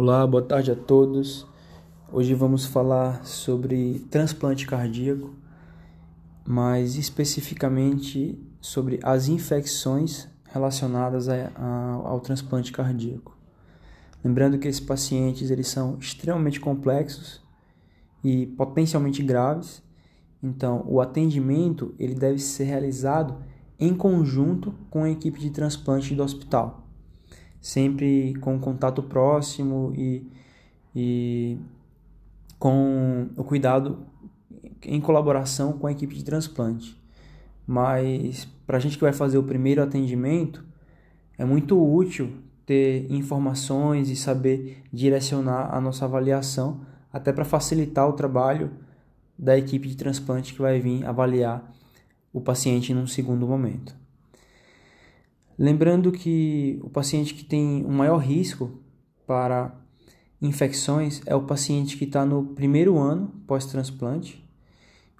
Olá, 0.00 0.24
boa 0.24 0.44
tarde 0.44 0.70
a 0.70 0.76
todos. 0.76 1.44
Hoje 2.12 2.32
vamos 2.32 2.64
falar 2.64 3.26
sobre 3.26 3.98
transplante 4.08 4.64
cardíaco, 4.64 5.34
mais 6.46 6.94
especificamente 6.94 8.40
sobre 8.60 9.00
as 9.02 9.26
infecções 9.26 10.28
relacionadas 10.52 11.28
a, 11.28 11.50
a, 11.52 11.94
ao 12.04 12.20
transplante 12.20 12.70
cardíaco. 12.70 13.36
Lembrando 14.22 14.56
que 14.56 14.68
esses 14.68 14.80
pacientes 14.80 15.50
eles 15.50 15.66
são 15.66 15.98
extremamente 15.98 16.60
complexos 16.60 17.42
e 18.22 18.46
potencialmente 18.46 19.20
graves, 19.20 19.82
então 20.40 20.84
o 20.86 21.00
atendimento 21.00 21.92
ele 21.98 22.14
deve 22.14 22.38
ser 22.38 22.66
realizado 22.66 23.42
em 23.80 23.92
conjunto 23.96 24.72
com 24.90 25.02
a 25.02 25.10
equipe 25.10 25.40
de 25.40 25.50
transplante 25.50 26.14
do 26.14 26.22
hospital 26.22 26.87
sempre 27.60 28.34
com 28.40 28.58
contato 28.58 29.02
próximo 29.02 29.92
e, 29.96 30.26
e 30.94 31.58
com 32.58 33.28
o 33.36 33.44
cuidado 33.44 34.06
em 34.82 35.00
colaboração 35.00 35.72
com 35.72 35.86
a 35.86 35.92
equipe 35.92 36.14
de 36.14 36.24
transplante. 36.24 36.96
Mas 37.66 38.46
para 38.66 38.76
a 38.76 38.80
gente 38.80 38.96
que 38.96 39.04
vai 39.04 39.12
fazer 39.12 39.38
o 39.38 39.42
primeiro 39.42 39.82
atendimento, 39.82 40.64
é 41.36 41.44
muito 41.44 41.80
útil 41.80 42.32
ter 42.64 43.10
informações 43.10 44.10
e 44.10 44.16
saber 44.16 44.82
direcionar 44.92 45.74
a 45.74 45.80
nossa 45.80 46.04
avaliação, 46.04 46.80
até 47.12 47.32
para 47.32 47.44
facilitar 47.44 48.06
o 48.08 48.12
trabalho 48.12 48.70
da 49.38 49.56
equipe 49.56 49.88
de 49.88 49.96
transplante 49.96 50.52
que 50.52 50.60
vai 50.60 50.80
vir 50.80 51.06
avaliar 51.06 51.72
o 52.32 52.40
paciente 52.40 52.92
num 52.92 53.06
segundo 53.06 53.46
momento. 53.46 53.96
Lembrando 55.58 56.12
que 56.12 56.78
o 56.82 56.88
paciente 56.88 57.34
que 57.34 57.44
tem 57.44 57.84
um 57.84 57.92
maior 57.92 58.18
risco 58.18 58.80
para 59.26 59.74
infecções 60.40 61.20
é 61.26 61.34
o 61.34 61.42
paciente 61.42 61.96
que 61.96 62.04
está 62.04 62.24
no 62.24 62.44
primeiro 62.54 62.96
ano 62.96 63.28
pós-transplante, 63.44 64.46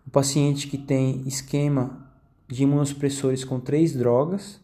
o 0.06 0.11
paciente 0.11 0.69
que 0.69 0.78
tem 0.78 1.27
esquema 1.27 2.09
de 2.47 2.62
imunossupressores 2.62 3.44
com 3.44 3.59
três 3.59 3.92
drogas 3.94 4.61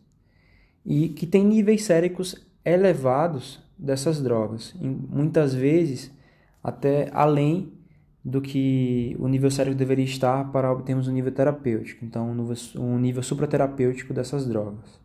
e 0.87 1.09
que 1.09 1.27
tem 1.27 1.45
níveis 1.45 1.83
séricos 1.83 2.37
elevados 2.65 3.61
dessas 3.77 4.23
drogas, 4.23 4.75
muitas 4.81 5.53
vezes 5.53 6.11
até 6.63 7.11
além 7.13 7.73
do 8.25 8.41
que 8.41 9.15
o 9.19 9.29
nível 9.29 9.51
sérico 9.51 9.77
deveria 9.77 10.05
estar 10.05 10.51
para 10.51 10.73
obtermos 10.73 11.09
um 11.09 11.13
nível 11.13 11.33
terapêutico, 11.33 12.05
então 12.05 12.31
um 12.77 12.99
nível 12.99 13.23
supraterapêutico 13.23 14.15
dessas 14.15 14.47
drogas. 14.47 15.04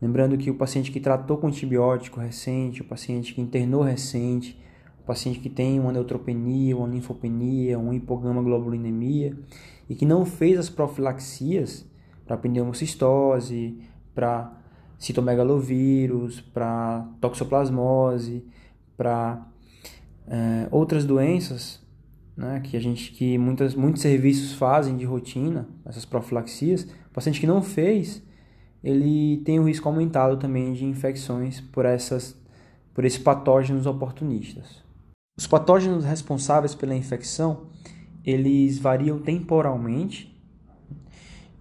Lembrando 0.00 0.36
que 0.36 0.50
o 0.50 0.54
paciente 0.54 0.90
que 0.90 1.00
tratou 1.00 1.38
com 1.38 1.46
antibiótico 1.46 2.20
recente, 2.20 2.82
o 2.82 2.84
paciente 2.84 3.32
que 3.34 3.40
internou 3.40 3.82
recente, 3.82 4.60
o 5.00 5.06
paciente 5.06 5.38
que 5.38 5.48
tem 5.48 5.80
uma 5.80 5.92
neutropenia, 5.92 6.76
uma 6.76 6.86
linfopenia, 6.86 7.78
uma 7.78 7.94
hipogama-globulinemia 7.94 9.36
e 9.88 9.94
que 9.94 10.04
não 10.04 10.26
fez 10.26 10.58
as 10.58 10.68
profilaxias 10.68 11.86
para 12.26 12.36
pneumocistose, 12.36 13.78
para 14.14 14.52
citomegalovírus, 14.98 16.40
para 16.40 17.08
toxoplasmose, 17.20 18.44
para 18.96 19.46
é, 20.26 20.68
outras 20.70 21.04
doenças 21.04 21.80
né, 22.36 22.60
que 22.60 22.76
a 22.76 22.80
gente 22.80 23.12
que 23.12 23.38
muitas, 23.38 23.74
muitos 23.74 24.02
serviços 24.02 24.52
fazem 24.52 24.96
de 24.96 25.04
rotina, 25.04 25.66
essas 25.84 26.04
profilaxias, 26.04 26.82
o 26.82 27.14
paciente 27.14 27.40
que 27.40 27.46
não 27.46 27.62
fez 27.62 28.22
ele 28.82 29.38
tem 29.38 29.58
o 29.58 29.62
um 29.62 29.66
risco 29.66 29.88
aumentado 29.88 30.36
também 30.36 30.72
de 30.72 30.84
infecções 30.84 31.60
por, 31.60 31.84
essas, 31.84 32.36
por 32.94 33.04
esses 33.04 33.18
patógenos 33.18 33.86
oportunistas. 33.86 34.82
Os 35.38 35.46
patógenos 35.46 36.04
responsáveis 36.04 36.74
pela 36.74 36.94
infecção, 36.94 37.66
eles 38.24 38.78
variam 38.78 39.18
temporalmente 39.18 40.34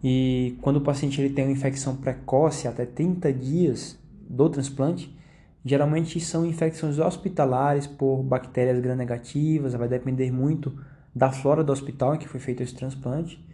e 0.04 0.58
quando 0.62 0.78
o 0.78 0.82
paciente 0.82 1.20
ele 1.20 1.34
tem 1.34 1.46
uma 1.46 1.52
infecção 1.52 1.96
precoce, 1.96 2.68
até 2.68 2.86
30 2.86 3.34
dias 3.34 4.00
do 4.30 4.50
transplante, 4.50 5.16
geralmente 5.64 6.20
são 6.20 6.46
infecções 6.46 7.00
hospitalares 7.00 7.88
por 7.88 8.22
bactérias 8.22 8.80
gram-negativas, 8.80 9.74
vai 9.74 9.88
depender 9.88 10.32
muito 10.32 10.80
da 11.14 11.32
flora 11.32 11.64
do 11.64 11.72
hospital 11.72 12.16
em 12.16 12.18
que 12.18 12.28
foi 12.28 12.40
feito 12.40 12.62
esse 12.62 12.76
transplante 12.76 13.45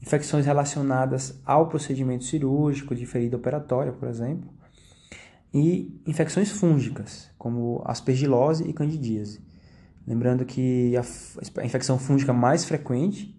infecções 0.00 0.46
relacionadas 0.46 1.40
ao 1.44 1.68
procedimento 1.68 2.24
cirúrgico 2.24 2.94
de 2.94 3.04
ferida 3.04 3.36
operatória, 3.36 3.92
por 3.92 4.08
exemplo, 4.08 4.48
e 5.52 6.00
infecções 6.06 6.50
fúngicas, 6.50 7.30
como 7.38 7.82
aspergilose 7.84 8.64
e 8.64 8.72
candidíase. 8.72 9.40
Lembrando 10.06 10.44
que 10.44 10.94
a 10.96 11.64
infecção 11.64 11.98
fúngica 11.98 12.32
mais 12.32 12.64
frequente 12.64 13.38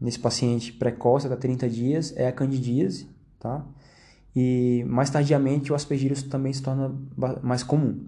nesse 0.00 0.18
paciente 0.18 0.72
precoce, 0.72 1.26
até 1.26 1.36
30 1.36 1.68
dias, 1.68 2.16
é 2.16 2.28
a 2.28 2.32
candidíase, 2.32 3.08
tá? 3.38 3.64
E 4.34 4.84
mais 4.86 5.10
tardiamente 5.10 5.72
o 5.72 5.74
aspergillus 5.74 6.22
também 6.22 6.52
se 6.52 6.62
torna 6.62 6.94
mais 7.42 7.62
comum. 7.62 8.06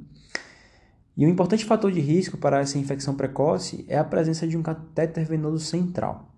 E 1.17 1.27
um 1.27 1.29
importante 1.29 1.65
fator 1.65 1.91
de 1.91 2.01
risco 2.01 2.37
para 2.39 2.61
essa 2.61 2.79
infecção 2.79 3.15
precoce 3.15 3.85
é 3.89 3.99
a 3.99 4.05
presença 4.05 4.47
de 4.47 4.57
um 4.57 4.63
catéter 4.63 5.27
venoso 5.27 5.65
central. 5.65 6.33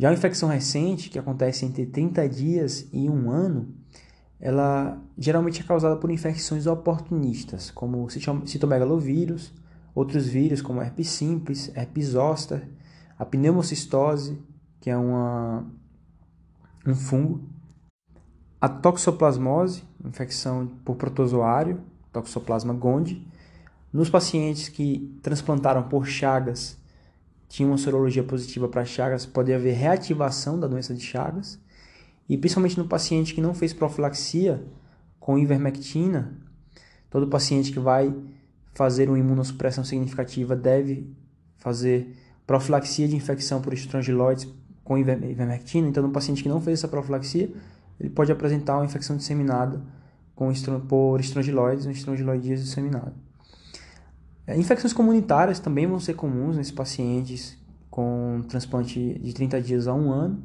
Já 0.00 0.08
a 0.08 0.14
infecção 0.14 0.48
recente, 0.48 1.10
que 1.10 1.18
acontece 1.18 1.66
entre 1.66 1.84
30 1.84 2.26
dias 2.26 2.88
e 2.90 3.06
um 3.10 3.30
ano, 3.30 3.68
ela 4.40 4.98
geralmente 5.18 5.60
é 5.60 5.62
causada 5.62 5.94
por 5.94 6.10
infecções 6.10 6.66
oportunistas, 6.66 7.70
como 7.70 8.08
citomegalovírus, 8.08 9.52
outros 9.94 10.26
vírus 10.26 10.62
como 10.62 10.80
herpes 10.80 11.10
simples, 11.10 11.70
herpes 11.76 12.06
zoster, 12.06 12.66
a 13.18 13.26
pneumocistose, 13.26 14.40
que 14.80 14.88
é 14.88 14.96
uma, 14.96 15.66
um 16.86 16.94
fungo, 16.94 17.46
a 18.58 18.70
toxoplasmose, 18.70 19.84
infecção 20.02 20.66
por 20.82 20.96
protozoário, 20.96 21.78
toxoplasma 22.10 22.72
gondii, 22.72 23.28
nos 23.92 24.08
pacientes 24.08 24.70
que 24.70 25.14
transplantaram 25.22 25.82
por 25.90 26.06
chagas 26.06 26.79
tinha 27.50 27.66
uma 27.66 27.76
sorologia 27.76 28.22
positiva 28.22 28.68
para 28.68 28.84
Chagas, 28.84 29.26
pode 29.26 29.52
haver 29.52 29.74
reativação 29.74 30.58
da 30.58 30.68
doença 30.68 30.94
de 30.94 31.00
Chagas. 31.00 31.58
E 32.28 32.38
principalmente 32.38 32.78
no 32.78 32.86
paciente 32.86 33.34
que 33.34 33.40
não 33.40 33.52
fez 33.52 33.72
profilaxia 33.72 34.64
com 35.18 35.36
ivermectina, 35.36 36.32
todo 37.10 37.26
paciente 37.26 37.72
que 37.72 37.80
vai 37.80 38.14
fazer 38.72 39.08
uma 39.08 39.18
imunossupressão 39.18 39.82
significativa 39.82 40.54
deve 40.54 41.12
fazer 41.58 42.16
profilaxia 42.46 43.08
de 43.08 43.16
infecção 43.16 43.60
por 43.60 43.74
estrongiloides 43.74 44.46
com 44.84 44.96
ivermectina. 44.96 45.88
Então, 45.88 46.04
no 46.04 46.10
paciente 46.10 46.44
que 46.44 46.48
não 46.48 46.60
fez 46.60 46.78
essa 46.78 46.88
profilaxia, 46.88 47.50
ele 47.98 48.10
pode 48.10 48.30
apresentar 48.30 48.76
uma 48.76 48.84
infecção 48.84 49.16
disseminada 49.16 49.82
com, 50.36 50.52
por 50.88 51.18
estrongiloides, 51.18 51.84
um 51.84 51.90
estrongiloidíase 51.90 52.62
disseminado. 52.62 53.12
É, 54.50 54.58
infecções 54.58 54.92
comunitárias 54.92 55.60
também 55.60 55.86
vão 55.86 56.00
ser 56.00 56.14
comuns 56.14 56.56
nesses 56.56 56.72
pacientes 56.72 57.56
com 57.88 58.42
transplante 58.48 59.16
de 59.20 59.32
30 59.32 59.62
dias 59.62 59.86
a 59.86 59.94
um 59.94 60.10
ano. 60.10 60.42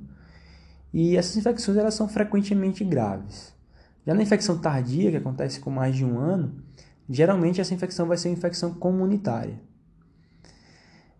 E 0.94 1.18
essas 1.18 1.36
infecções 1.36 1.76
elas 1.76 1.96
são 1.96 2.08
frequentemente 2.08 2.84
graves. 2.84 3.52
Já 4.06 4.14
na 4.14 4.22
infecção 4.22 4.60
tardia, 4.60 5.10
que 5.10 5.18
acontece 5.18 5.60
com 5.60 5.72
mais 5.72 5.96
de 5.96 6.06
um 6.06 6.20
ano, 6.20 6.54
geralmente 7.10 7.60
essa 7.60 7.74
infecção 7.74 8.06
vai 8.06 8.16
ser 8.16 8.30
uma 8.30 8.36
infecção 8.36 8.76
comunitária. 8.76 9.60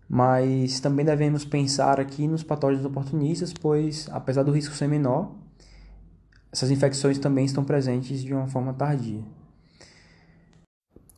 Mas 0.08 0.80
também 0.80 1.04
devemos 1.04 1.44
pensar 1.44 2.00
aqui 2.00 2.28
nos 2.28 2.44
patógenos 2.44 2.86
oportunistas, 2.86 3.52
pois 3.52 4.08
apesar 4.12 4.44
do 4.44 4.52
risco 4.52 4.76
ser 4.76 4.88
menor, 4.88 5.34
essas 6.54 6.70
infecções 6.70 7.18
também 7.18 7.46
estão 7.46 7.64
presentes 7.64 8.22
de 8.22 8.32
uma 8.32 8.48
forma 8.48 8.76
tardia. 8.76 9.24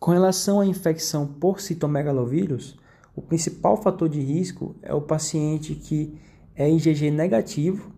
Com 0.07 0.13
relação 0.13 0.61
à 0.61 0.65
infecção 0.65 1.27
por 1.27 1.59
citomegalovírus, 1.59 2.77
o 3.13 3.21
principal 3.21 3.75
fator 3.75 4.07
de 4.07 4.21
risco 4.21 4.73
é 4.81 4.93
o 4.93 5.01
paciente 5.01 5.75
que 5.75 6.17
é 6.55 6.71
IgG 6.71 7.11
negativo, 7.11 7.91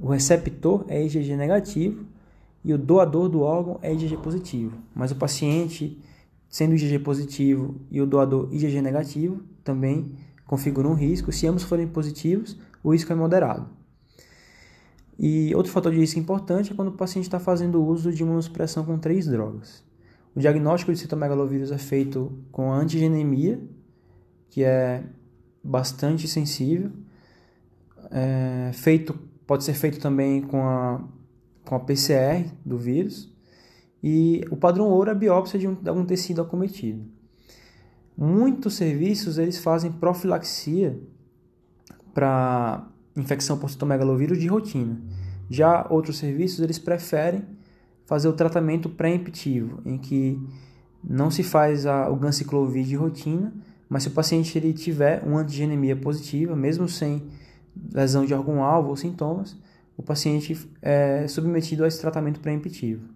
o 0.00 0.08
receptor 0.08 0.86
é 0.88 1.04
IgG 1.04 1.36
negativo 1.36 2.06
e 2.64 2.72
o 2.72 2.78
doador 2.78 3.28
do 3.28 3.42
órgão 3.42 3.78
é 3.82 3.92
IgG 3.92 4.16
positivo. 4.16 4.78
Mas 4.94 5.10
o 5.10 5.16
paciente, 5.16 6.02
sendo 6.48 6.74
IgG 6.74 7.00
positivo 7.00 7.82
e 7.90 8.00
o 8.00 8.06
doador 8.06 8.48
IgG 8.50 8.80
negativo, 8.80 9.42
também 9.62 10.12
configura 10.46 10.88
um 10.88 10.94
risco. 10.94 11.30
Se 11.32 11.46
ambos 11.46 11.64
forem 11.64 11.86
positivos, 11.86 12.56
o 12.82 12.94
risco 12.94 13.12
é 13.12 13.14
moderado. 13.14 13.68
E 15.18 15.54
outro 15.54 15.70
fator 15.70 15.92
de 15.92 15.98
risco 15.98 16.18
importante 16.18 16.72
é 16.72 16.74
quando 16.74 16.88
o 16.88 16.96
paciente 16.96 17.26
está 17.26 17.38
fazendo 17.38 17.84
uso 17.84 18.10
de 18.10 18.22
imunossupressão 18.22 18.86
com 18.86 18.98
três 18.98 19.26
drogas. 19.26 19.84
O 20.36 20.38
diagnóstico 20.38 20.92
de 20.92 20.98
citomegalovírus 20.98 21.72
é 21.72 21.78
feito 21.78 22.30
com 22.52 22.70
antigenemia, 22.70 23.58
que 24.50 24.62
é 24.62 25.02
bastante 25.64 26.28
sensível. 26.28 26.90
É 28.10 28.70
feito, 28.74 29.18
pode 29.46 29.64
ser 29.64 29.72
feito 29.72 29.98
também 29.98 30.42
com 30.42 30.62
a, 30.62 31.02
com 31.64 31.74
a 31.74 31.80
PCR 31.80 32.52
do 32.62 32.76
vírus. 32.76 33.34
E 34.02 34.44
o 34.50 34.58
padrão 34.58 34.90
ouro 34.90 35.08
é 35.08 35.12
a 35.12 35.16
biópsia 35.16 35.58
de, 35.58 35.66
um, 35.66 35.74
de 35.74 35.88
algum 35.88 36.04
tecido 36.04 36.42
acometido. 36.42 37.02
Muitos 38.14 38.74
serviços 38.74 39.38
eles 39.38 39.56
fazem 39.56 39.90
profilaxia 39.90 41.00
para 42.12 42.86
infecção 43.16 43.56
por 43.56 43.70
citomegalovírus 43.70 44.38
de 44.38 44.48
rotina. 44.48 45.00
Já 45.48 45.86
outros 45.88 46.18
serviços 46.18 46.60
eles 46.60 46.78
preferem 46.78 47.55
fazer 48.06 48.28
o 48.28 48.32
tratamento 48.32 48.88
pré-emptivo, 48.88 49.80
em 49.84 49.98
que 49.98 50.40
não 51.04 51.30
se 51.30 51.42
faz 51.42 51.84
a, 51.84 52.08
o 52.08 52.16
ganciclovir 52.16 52.84
de 52.84 52.96
rotina, 52.96 53.52
mas 53.88 54.04
se 54.04 54.08
o 54.08 54.12
paciente 54.12 54.56
ele 54.56 54.72
tiver 54.72 55.22
uma 55.24 55.40
antigenemia 55.40 55.94
positiva, 55.94 56.56
mesmo 56.56 56.88
sem 56.88 57.22
lesão 57.92 58.24
de 58.24 58.32
algum 58.32 58.62
alvo 58.62 58.88
ou 58.88 58.96
sintomas, 58.96 59.56
o 59.96 60.02
paciente 60.02 60.58
é 60.80 61.26
submetido 61.28 61.84
a 61.84 61.88
esse 61.88 62.00
tratamento 62.00 62.40
pré-emptivo. 62.40 63.08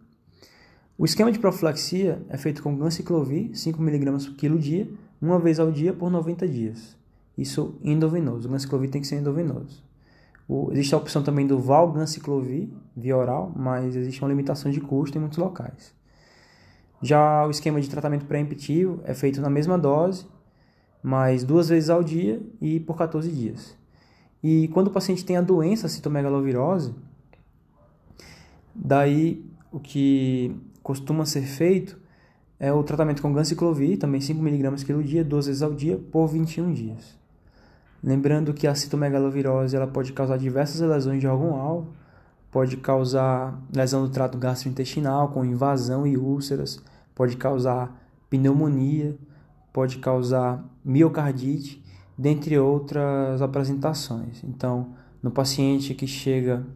O 0.99 1.05
esquema 1.05 1.33
de 1.33 1.39
profilaxia 1.39 2.21
é 2.29 2.37
feito 2.37 2.63
com 2.63 2.77
ganciclovir, 2.77 3.51
5mg 3.53 4.27
por 4.27 4.37
quilo 4.37 4.59
dia, 4.59 4.89
uma 5.21 5.39
vez 5.39 5.59
ao 5.59 5.71
dia 5.71 5.93
por 5.93 6.11
90 6.11 6.47
dias. 6.47 6.97
Isso 7.37 7.75
endovenoso. 7.83 8.49
O 8.49 8.51
ganciclovir 8.51 8.91
tem 8.91 9.01
que 9.01 9.07
ser 9.07 9.17
endovenoso. 9.17 9.83
O, 10.53 10.73
existe 10.73 10.93
a 10.97 10.99
opção 10.99 11.23
também 11.23 11.47
do 11.47 11.61
valganciclovir, 11.61 12.69
via 12.97 13.17
oral, 13.17 13.53
mas 13.55 13.95
existe 13.95 14.21
uma 14.21 14.29
limitação 14.29 14.69
de 14.69 14.81
custo 14.81 15.17
em 15.17 15.21
muitos 15.21 15.39
locais. 15.39 15.95
Já 17.01 17.47
o 17.47 17.51
esquema 17.51 17.81
de 17.81 17.89
tratamento 17.89 18.25
pré-emptivo 18.25 19.01
é 19.05 19.15
feito 19.15 19.41
na 19.41 19.49
mesma 19.49 19.79
dose, 19.79 20.27
mas 21.01 21.45
duas 21.45 21.69
vezes 21.69 21.89
ao 21.89 22.03
dia 22.03 22.43
e 22.61 22.81
por 22.81 22.97
14 22.97 23.31
dias. 23.31 23.79
E 24.43 24.67
quando 24.75 24.89
o 24.89 24.91
paciente 24.91 25.25
tem 25.25 25.37
a 25.37 25.41
doença 25.41 25.87
a 25.87 25.89
citomegalovirose, 25.89 26.97
daí 28.75 29.49
o 29.71 29.79
que 29.79 30.53
costuma 30.83 31.25
ser 31.27 31.43
feito 31.43 31.97
é 32.59 32.73
o 32.73 32.83
tratamento 32.83 33.23
com 33.23 33.33
ganciclovir, 33.33 34.01
também 34.01 34.21
5mg 34.21 34.85
quilo 34.85 35.05
dia, 35.05 35.23
duas 35.23 35.47
vezes 35.47 35.63
ao 35.63 35.73
dia, 35.73 35.97
por 35.97 36.27
21 36.27 36.73
dias. 36.73 37.20
Lembrando 38.03 38.55
que 38.55 38.67
a 38.67 38.75
citomegalovirose 38.75 39.77
ela 39.77 39.87
pode 39.87 40.13
causar 40.13 40.39
diversas 40.39 40.81
lesões 40.81 41.21
de 41.21 41.27
algum 41.27 41.55
alvo, 41.55 41.93
pode 42.51 42.77
causar 42.79 43.61
lesão 43.75 44.03
do 44.03 44.11
trato 44.11 44.39
gastrointestinal 44.39 45.29
com 45.29 45.45
invasão 45.45 46.07
e 46.07 46.17
úlceras, 46.17 46.83
pode 47.15 47.37
causar 47.37 47.95
pneumonia, 48.31 49.17
pode 49.73 49.99
causar 49.99 50.65
miocardite, 50.85 51.85
dentre 52.17 52.59
outras 52.59 53.41
apresentações. 53.41 54.43
Então, 54.45 54.95
no 55.23 55.31
paciente 55.31 55.95
que 55.95 56.07
chega 56.07 56.67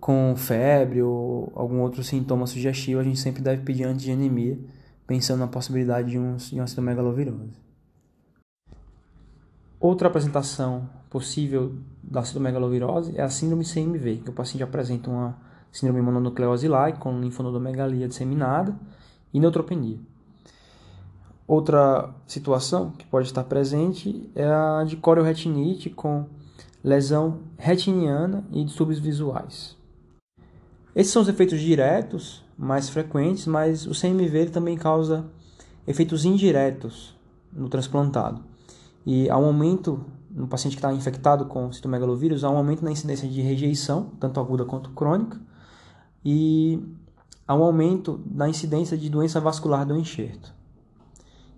com 0.00 0.34
febre 0.36 1.02
ou 1.02 1.52
algum 1.54 1.80
outro 1.80 2.02
sintoma 2.02 2.46
sugestivo, 2.46 3.00
a 3.00 3.04
gente 3.04 3.18
sempre 3.18 3.42
deve 3.42 3.62
pedir 3.62 3.84
antigenemia, 3.84 4.58
pensando 5.06 5.40
na 5.40 5.46
possibilidade 5.46 6.10
de, 6.10 6.18
um, 6.18 6.36
de 6.36 6.54
uma 6.54 6.66
citomegalovirose. 6.66 7.69
Outra 9.80 10.08
apresentação 10.08 10.90
possível 11.08 11.74
da 12.02 12.22
citomegalovirose 12.22 13.16
é 13.16 13.22
a 13.22 13.30
síndrome 13.30 13.64
CMV, 13.64 14.18
que 14.18 14.28
o 14.28 14.32
paciente 14.34 14.62
apresenta 14.62 15.08
uma 15.08 15.38
síndrome 15.72 16.02
mononucleose 16.02 16.68
like 16.68 16.98
com 16.98 17.18
linfonodomegalia 17.18 18.06
disseminada 18.06 18.78
e 19.32 19.40
neutropenia. 19.40 19.98
Outra 21.46 22.14
situação 22.26 22.90
que 22.90 23.06
pode 23.06 23.28
estar 23.28 23.42
presente 23.44 24.30
é 24.34 24.44
a 24.44 24.84
de 24.84 24.98
corioretinite 24.98 25.88
com 25.88 26.26
lesão 26.84 27.40
retiniana 27.56 28.44
e 28.52 28.62
distúrbios 28.62 28.98
visuais. 28.98 29.78
Esses 30.94 31.10
são 31.10 31.22
os 31.22 31.28
efeitos 31.28 31.58
diretos 31.58 32.44
mais 32.56 32.90
frequentes, 32.90 33.46
mas 33.46 33.86
o 33.86 33.98
CMV 33.98 34.50
também 34.50 34.76
causa 34.76 35.24
efeitos 35.86 36.26
indiretos 36.26 37.16
no 37.50 37.68
transplantado. 37.70 38.49
E 39.12 39.28
há 39.28 39.36
um 39.36 39.46
aumento 39.46 40.04
no 40.30 40.46
paciente 40.46 40.74
que 40.74 40.78
está 40.78 40.94
infectado 40.94 41.46
com 41.46 41.72
citomegalovírus, 41.72 42.44
há 42.44 42.50
um 42.50 42.56
aumento 42.56 42.84
na 42.84 42.92
incidência 42.92 43.28
de 43.28 43.40
rejeição, 43.40 44.12
tanto 44.20 44.38
aguda 44.38 44.64
quanto 44.64 44.90
crônica, 44.90 45.36
e 46.24 46.80
há 47.44 47.56
um 47.56 47.64
aumento 47.64 48.20
na 48.24 48.48
incidência 48.48 48.96
de 48.96 49.10
doença 49.10 49.40
vascular 49.40 49.84
do 49.84 49.96
enxerto. 49.96 50.54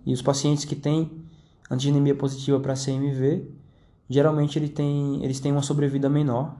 E 0.03 0.11
os 0.11 0.19
pacientes 0.19 0.65
que 0.65 0.75
têm 0.75 1.11
antigenemia 1.69 2.15
positiva 2.15 2.59
para 2.59 2.73
CMV, 2.73 3.47
geralmente 4.09 4.57
ele 4.57 4.69
tem, 4.69 5.23
eles 5.23 5.39
têm 5.39 5.51
uma 5.51 5.61
sobrevida 5.61 6.09
menor 6.09 6.57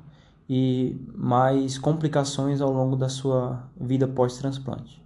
e 0.48 0.96
mais 1.16 1.80
complicações 1.80 2.62
ao 2.62 2.72
longo 2.72 2.96
da 2.96 3.10
sua 3.10 3.68
vida 3.82 4.08
pós-transplante. 4.08 5.04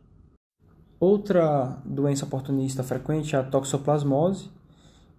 Outra 0.99 1.81
doença 1.85 2.25
oportunista 2.25 2.83
frequente 2.83 3.37
é 3.37 3.39
a 3.39 3.43
toxoplasmose, 3.43 4.56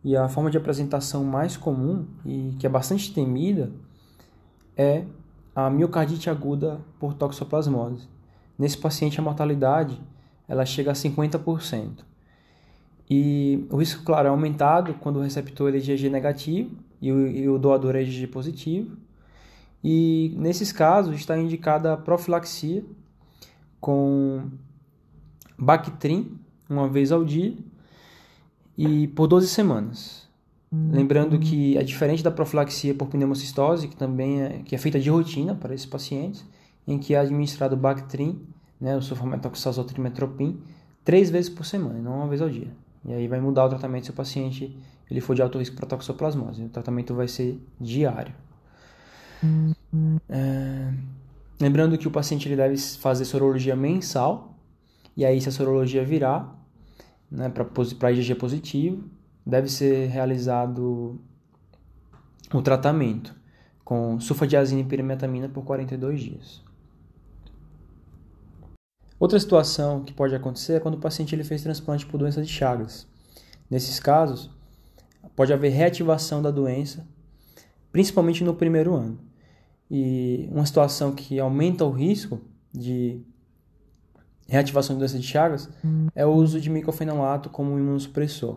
e 0.04 0.16
a 0.16 0.28
forma 0.28 0.50
de 0.50 0.56
apresentação 0.56 1.24
mais 1.24 1.56
comum 1.56 2.06
e 2.24 2.54
que 2.58 2.66
é 2.66 2.70
bastante 2.70 3.12
temida 3.12 3.70
é 4.76 5.04
a 5.54 5.68
miocardite 5.68 6.30
aguda 6.30 6.80
por 6.98 7.14
toxoplasmose. 7.14 8.08
Nesse 8.58 8.78
paciente 8.78 9.18
a 9.18 9.22
mortalidade 9.22 10.00
ela 10.46 10.64
chega 10.64 10.92
a 10.92 10.94
50%. 10.94 12.04
E 13.10 13.66
o 13.70 13.76
risco, 13.76 14.04
claro, 14.04 14.28
é 14.28 14.30
aumentado 14.30 14.94
quando 14.94 15.16
o 15.16 15.22
receptor 15.22 15.74
é 15.74 15.78
IgG 15.78 16.10
negativo 16.10 16.76
e 17.00 17.10
o, 17.10 17.26
e 17.26 17.48
o 17.48 17.58
doador 17.58 17.96
é 17.96 18.02
IgG 18.02 18.26
positivo. 18.26 18.96
E 19.82 20.34
nesses 20.36 20.72
casos 20.72 21.14
está 21.16 21.38
indicada 21.38 21.92
a 21.92 21.96
profilaxia 21.96 22.84
com 23.80 24.50
Bactrim 25.58 26.38
uma 26.68 26.88
vez 26.88 27.10
ao 27.10 27.24
dia 27.24 27.56
e 28.78 29.08
por 29.08 29.26
12 29.26 29.48
semanas. 29.48 30.28
Lembrando 30.70 31.38
que 31.38 31.76
é 31.76 31.82
diferente 31.82 32.22
da 32.22 32.30
profilaxia 32.30 32.94
por 32.94 33.08
pneumocistose, 33.08 33.88
que 33.88 33.96
também 33.96 34.42
é, 34.42 34.62
que 34.64 34.74
é 34.74 34.78
feita 34.78 35.00
de 35.00 35.10
rotina 35.10 35.54
para 35.54 35.74
esses 35.74 35.86
pacientes, 35.86 36.44
em 36.86 36.98
que 36.98 37.14
é 37.14 37.18
administrado 37.18 37.76
Bactrim, 37.76 38.40
né, 38.80 38.94
o 38.96 39.02
sulfametoxazotrimetropin, 39.02 40.60
três 41.04 41.30
vezes 41.30 41.50
por 41.50 41.64
semana, 41.64 41.98
não 41.98 42.18
uma 42.18 42.28
vez 42.28 42.40
ao 42.40 42.48
dia. 42.48 42.68
E 43.04 43.12
aí 43.12 43.26
vai 43.26 43.40
mudar 43.40 43.64
o 43.64 43.68
tratamento 43.68 44.04
se 44.04 44.10
o 44.10 44.14
paciente 44.14 44.78
ele 45.10 45.20
for 45.20 45.34
de 45.34 45.42
alto 45.42 45.58
risco 45.58 45.74
para 45.74 45.86
toxoplasmose. 45.86 46.62
O 46.62 46.68
tratamento 46.68 47.14
vai 47.14 47.26
ser 47.26 47.58
diário. 47.80 48.34
É... 50.28 50.92
Lembrando 51.58 51.96
que 51.96 52.06
o 52.06 52.10
paciente 52.10 52.46
ele 52.46 52.56
deve 52.56 52.76
fazer 52.76 53.24
sorologia 53.24 53.74
mensal, 53.74 54.54
e 55.16 55.24
aí 55.24 55.40
se 55.40 55.48
a 55.48 55.52
sorologia 55.52 56.04
virar, 56.04 56.54
né, 57.30 57.48
para 57.48 58.12
IgG 58.12 58.34
positivo, 58.34 59.04
deve 59.44 59.68
ser 59.68 60.08
realizado 60.08 61.20
o 62.52 62.62
tratamento 62.62 63.34
com 63.84 64.20
sulfadiazina 64.20 64.82
e 64.82 64.84
pirimetamina 64.84 65.48
por 65.48 65.64
42 65.64 66.20
dias. 66.20 66.62
Outra 69.18 69.40
situação 69.40 70.04
que 70.04 70.12
pode 70.12 70.34
acontecer 70.34 70.74
é 70.74 70.80
quando 70.80 70.94
o 70.94 71.00
paciente 71.00 71.34
ele 71.34 71.42
fez 71.42 71.62
transplante 71.62 72.06
por 72.06 72.18
doença 72.18 72.40
de 72.40 72.48
Chagas. 72.48 73.06
Nesses 73.68 73.98
casos, 73.98 74.50
pode 75.34 75.52
haver 75.52 75.70
reativação 75.70 76.40
da 76.40 76.50
doença, 76.50 77.06
principalmente 77.90 78.44
no 78.44 78.54
primeiro 78.54 78.94
ano. 78.94 79.18
E 79.90 80.48
uma 80.52 80.66
situação 80.66 81.12
que 81.12 81.40
aumenta 81.40 81.84
o 81.84 81.90
risco 81.90 82.40
de 82.72 83.22
reativação 84.48 84.96
de 84.96 85.00
doença 85.00 85.18
de 85.18 85.26
Chagas 85.26 85.68
é 86.14 86.24
o 86.24 86.30
uso 86.30 86.60
de 86.60 86.70
micofenolato 86.70 87.50
como 87.50 87.78
imunossupressor. 87.78 88.56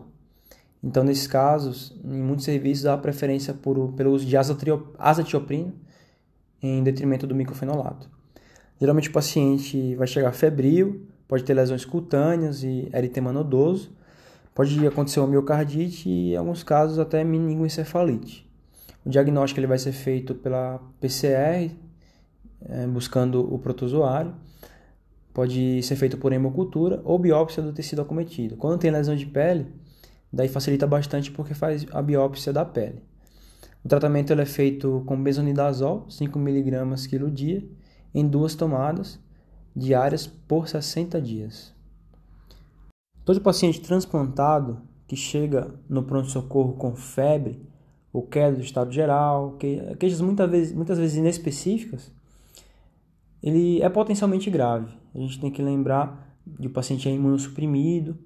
Então, 0.83 1.03
nesses 1.03 1.27
casos, 1.27 1.93
em 2.03 2.21
muitos 2.21 2.45
serviços 2.45 2.86
há 2.86 2.98
preferência 2.98 3.53
por, 3.53 3.93
pelo 3.93 4.12
uso 4.12 4.25
de 4.25 4.36
azatioprina 4.36 5.74
em 6.62 6.81
detrimento 6.81 7.27
do 7.27 7.36
micofenolato. 7.36 8.10
Geralmente 8.79 9.10
o 9.10 9.12
paciente 9.12 9.95
vai 9.95 10.07
chegar 10.07 10.31
febril, 10.31 11.05
pode 11.27 11.43
ter 11.43 11.53
lesões 11.53 11.86
cutâneas 11.86 12.63
e 12.63 12.89
eritema 12.93 13.31
nodoso, 13.31 13.91
pode 14.55 14.88
acontecer 14.88 15.19
uma 15.19 15.27
miocardite 15.27 16.10
e, 16.10 16.33
em 16.33 16.36
alguns 16.36 16.63
casos, 16.63 16.98
até 16.98 17.24
meningoencefalite. 17.24 18.50
O 19.05 19.10
diagnóstico 19.10 19.60
ele 19.60 19.67
vai 19.67 19.77
ser 19.77 19.91
feito 19.91 20.33
pela 20.33 20.79
PCR 21.00 21.71
é, 22.69 22.88
buscando 22.88 23.53
o 23.53 23.57
protozoário. 23.60 24.33
Pode 25.33 25.81
ser 25.83 25.95
feito 25.95 26.17
por 26.17 26.33
hemocultura 26.33 27.01
ou 27.05 27.17
biópsia 27.17 27.63
do 27.63 27.71
tecido 27.71 28.01
acometido. 28.01 28.57
Quando 28.57 28.79
tem 28.79 28.91
lesão 28.91 29.15
de 29.15 29.25
pele, 29.25 29.67
daí 30.31 30.50
facilita 30.50 30.85
bastante 30.85 31.31
porque 31.31 31.53
faz 31.53 31.85
a 31.91 32.01
biópsia 32.01 32.51
da 32.51 32.65
pele. 32.65 33.01
O 33.83 33.88
tratamento 33.88 34.33
é 34.33 34.45
feito 34.45 35.03
com 35.05 35.21
besonidazol, 35.21 36.05
5mg 36.07 37.07
quilo 37.07 37.31
dia, 37.31 37.67
em 38.13 38.27
duas 38.27 38.55
tomadas 38.55 39.19
diárias 39.75 40.27
por 40.27 40.67
60 40.67 41.21
dias. 41.21 41.73
Todo 43.23 43.41
paciente 43.41 43.81
transplantado 43.81 44.81
que 45.07 45.15
chega 45.15 45.73
no 45.89 46.03
pronto-socorro 46.03 46.73
com 46.73 46.95
febre 46.95 47.61
ou 48.11 48.23
queda 48.27 48.57
do 48.57 48.61
estado 48.61 48.91
geral, 48.91 49.57
queixas 49.97 50.21
muitas 50.21 50.50
vezes, 50.50 50.73
muitas 50.73 50.97
vezes 50.97 51.17
inespecíficas, 51.17 52.11
ele 53.41 53.81
é 53.81 53.89
potencialmente 53.89 54.50
grave. 54.50 54.91
A 55.13 55.19
gente 55.19 55.39
tem 55.39 55.51
que 55.51 55.62
lembrar 55.62 56.38
de 56.45 56.67
o 56.67 56.71
paciente 56.71 57.07
é 57.07 57.12
imunossuprimido, 57.12 58.17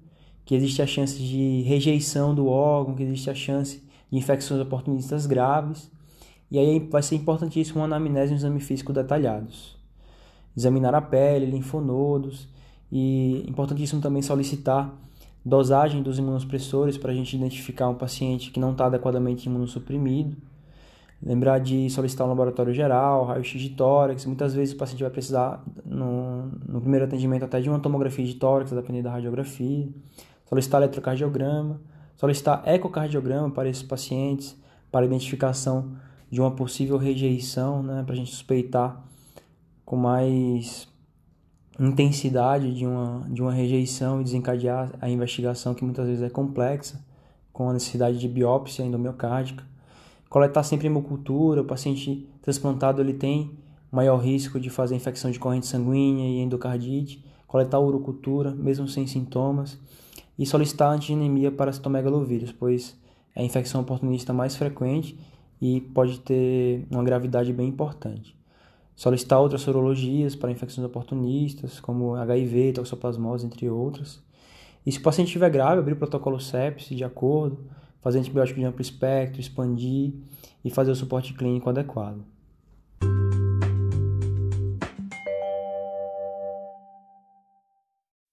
que 0.44 0.54
existe 0.54 0.80
a 0.80 0.86
chance 0.86 1.18
de 1.18 1.62
rejeição 1.62 2.34
do 2.34 2.46
órgão, 2.46 2.94
que 2.94 3.02
existe 3.02 3.28
a 3.28 3.34
chance 3.34 3.82
de 4.10 4.18
infecções 4.18 4.60
oportunistas 4.60 5.26
graves. 5.26 5.90
E 6.50 6.58
aí 6.58 6.78
vai 6.78 7.02
ser 7.02 7.16
importantíssimo 7.16 7.80
uma 7.80 7.86
anamnese 7.86 8.32
e 8.32 8.34
um 8.34 8.36
exame 8.36 8.60
físico 8.60 8.92
detalhados. 8.92 9.76
Examinar 10.56 10.94
a 10.94 11.02
pele, 11.02 11.46
linfonodos 11.46 12.48
e 12.90 13.44
importantíssimo 13.48 14.00
também 14.00 14.22
solicitar 14.22 14.94
dosagem 15.44 16.02
dos 16.02 16.18
imunossupressores 16.18 16.96
para 16.96 17.12
a 17.12 17.14
gente 17.14 17.36
identificar 17.36 17.88
um 17.88 17.94
paciente 17.94 18.50
que 18.50 18.60
não 18.60 18.72
está 18.72 18.86
adequadamente 18.86 19.46
imunossuprimido. 19.46 20.36
Lembrar 21.22 21.58
de 21.58 21.88
solicitar 21.90 22.26
um 22.26 22.30
laboratório 22.30 22.74
geral, 22.74 23.24
raio-x 23.24 23.60
de 23.60 23.70
tórax. 23.70 24.26
Muitas 24.26 24.54
vezes 24.54 24.74
o 24.74 24.76
paciente 24.76 25.02
vai 25.02 25.10
precisar, 25.10 25.64
no, 25.84 26.46
no 26.68 26.80
primeiro 26.80 27.06
atendimento, 27.06 27.44
até 27.44 27.60
de 27.60 27.68
uma 27.68 27.78
tomografia 27.78 28.24
de 28.24 28.34
tórax, 28.34 28.70
dependendo 28.70 29.04
da 29.04 29.12
radiografia. 29.12 29.88
Solicitar 30.44 30.82
eletrocardiograma 30.82 31.80
solicitar 32.16 32.62
ecocardiograma 32.66 33.50
para 33.50 33.68
esses 33.68 33.82
pacientes, 33.82 34.56
para 34.90 35.06
identificação 35.06 35.92
de 36.30 36.40
uma 36.40 36.50
possível 36.50 36.96
rejeição, 36.96 37.82
né, 37.82 38.02
para 38.02 38.14
a 38.14 38.16
gente 38.16 38.30
suspeitar 38.30 39.04
com 39.84 39.96
mais 39.96 40.88
intensidade 41.78 42.74
de 42.74 42.86
uma, 42.86 43.26
de 43.28 43.42
uma 43.42 43.52
rejeição 43.52 44.20
e 44.20 44.24
desencadear 44.24 44.90
a 45.00 45.08
investigação 45.08 45.74
que 45.74 45.84
muitas 45.84 46.06
vezes 46.06 46.22
é 46.22 46.30
complexa, 46.30 47.04
com 47.52 47.68
a 47.70 47.72
necessidade 47.72 48.18
de 48.18 48.28
biópsia 48.28 48.82
endomiocárdica. 48.82 49.64
Coletar 50.28 50.62
sempre 50.62 50.86
hemocultura, 50.86 51.62
o 51.62 51.64
paciente 51.64 52.28
transplantado 52.42 53.00
ele 53.00 53.14
tem 53.14 53.52
maior 53.90 54.18
risco 54.18 54.58
de 54.58 54.68
fazer 54.68 54.94
infecção 54.94 55.30
de 55.30 55.38
corrente 55.38 55.66
sanguínea 55.66 56.26
e 56.26 56.40
endocardite. 56.40 57.24
Coletar 57.46 57.78
urocultura, 57.78 58.50
mesmo 58.50 58.88
sem 58.88 59.06
sintomas 59.06 59.78
e 60.38 60.44
solicitar 60.44 60.92
antigenemia 60.92 61.50
para 61.50 61.72
citomegalovírus, 61.72 62.52
pois 62.52 62.96
é 63.34 63.40
a 63.40 63.44
infecção 63.44 63.80
oportunista 63.80 64.32
mais 64.32 64.56
frequente 64.56 65.18
e 65.60 65.80
pode 65.80 66.20
ter 66.20 66.86
uma 66.90 67.02
gravidade 67.02 67.52
bem 67.52 67.68
importante. 67.68 68.36
Solicitar 68.94 69.40
outras 69.40 69.62
sorologias 69.62 70.34
para 70.34 70.50
infecções 70.50 70.86
oportunistas, 70.86 71.80
como 71.80 72.14
HIV, 72.14 72.72
toxoplasmose, 72.72 73.46
entre 73.46 73.68
outras. 73.68 74.22
E 74.84 74.92
se 74.92 74.98
o 74.98 75.02
paciente 75.02 75.28
estiver 75.28 75.50
grave, 75.50 75.80
abrir 75.80 75.92
o 75.92 75.96
protocolo 75.96 76.40
sepse 76.40 76.94
de 76.94 77.04
acordo, 77.04 77.58
fazer 78.06 78.20
antibiótico 78.20 78.60
de 78.60 78.64
amplo 78.64 78.80
espectro, 78.80 79.40
expandir 79.40 80.12
e 80.64 80.70
fazer 80.70 80.92
o 80.92 80.94
suporte 80.94 81.34
clínico 81.34 81.68
adequado. 81.68 82.24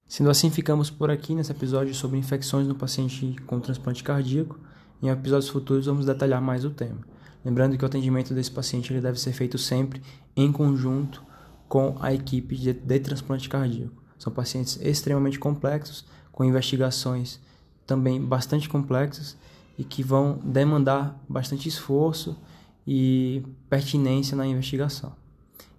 Sendo 0.07 0.29
assim, 0.29 0.51
ficamos 0.51 0.91
por 0.91 1.09
aqui 1.09 1.33
nesse 1.33 1.51
episódio 1.51 1.91
sobre 1.95 2.19
infecções 2.19 2.67
no 2.67 2.75
paciente 2.75 3.35
com 3.47 3.59
transplante 3.59 4.03
cardíaco. 4.03 4.59
Em 5.01 5.09
episódios 5.09 5.49
futuros 5.49 5.87
vamos 5.87 6.05
detalhar 6.05 6.39
mais 6.39 6.63
o 6.63 6.69
tema. 6.69 6.99
Lembrando 7.43 7.75
que 7.75 7.83
o 7.83 7.87
atendimento 7.87 8.31
desse 8.31 8.51
paciente 8.51 8.93
ele 8.93 9.01
deve 9.01 9.19
ser 9.19 9.33
feito 9.33 9.57
sempre 9.57 10.03
em 10.35 10.51
conjunto 10.51 11.23
com 11.67 11.97
a 11.99 12.13
equipe 12.13 12.55
de, 12.55 12.73
de 12.73 12.99
transplante 12.99 13.49
cardíaco. 13.49 14.03
São 14.19 14.31
pacientes 14.31 14.79
extremamente 14.83 15.39
complexos, 15.39 16.05
com 16.31 16.45
investigações 16.45 17.39
também 17.87 18.21
bastante 18.23 18.69
complexas 18.69 19.35
e 19.77 19.83
que 19.83 20.03
vão 20.03 20.39
demandar 20.43 21.19
bastante 21.27 21.67
esforço 21.67 22.37
e 22.85 23.43
pertinência 23.69 24.35
na 24.35 24.45
investigação 24.45 25.13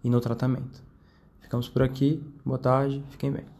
e 0.03 0.11
no 0.11 0.21
tratamento. 0.21 0.83
Ficamos 1.41 1.69
por 1.69 1.83
aqui. 1.83 2.23
Boa 2.45 2.59
tarde. 2.59 3.03
Fiquem 3.11 3.31
bem. 3.31 3.54